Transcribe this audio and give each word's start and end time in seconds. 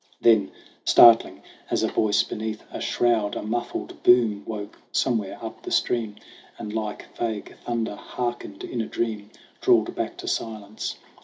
Then, 0.19 0.49
startling 0.83 1.43
as 1.69 1.83
a 1.83 1.87
voice 1.87 2.23
beneath 2.23 2.63
a 2.71 2.81
shroud, 2.81 3.35
A 3.35 3.43
muffled 3.43 4.01
boom 4.01 4.43
woke 4.47 4.79
somewhere 4.91 5.37
up 5.45 5.61
the 5.61 5.69
stream 5.69 6.15
And, 6.57 6.73
like 6.73 7.15
vague 7.15 7.55
thunder 7.59 7.93
hearkened 7.95 8.63
in 8.63 8.81
a 8.81 8.87
dream, 8.87 9.29
Drawled 9.61 9.93
back 9.93 10.17
to 10.17 10.27
silence. 10.27 10.95